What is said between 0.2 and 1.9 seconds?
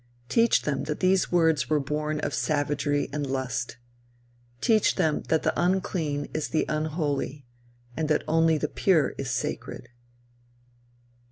Teach them that these words were